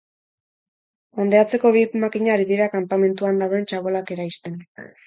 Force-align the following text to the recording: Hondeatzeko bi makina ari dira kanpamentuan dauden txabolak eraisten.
Hondeatzeko 1.17 1.73
bi 1.77 1.85
makina 2.05 2.35
ari 2.37 2.49
dira 2.55 2.71
kanpamentuan 2.79 3.45
dauden 3.47 3.71
txabolak 3.75 4.13
eraisten. 4.19 4.63